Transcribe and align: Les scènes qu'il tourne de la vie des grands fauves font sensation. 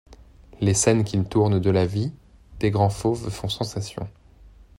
Les 0.61 0.73
scènes 0.73 1.03
qu'il 1.03 1.25
tourne 1.25 1.59
de 1.59 1.69
la 1.69 1.85
vie 1.85 2.11
des 2.59 2.71
grands 2.71 2.89
fauves 2.89 3.29
font 3.29 3.49
sensation. 3.49 4.09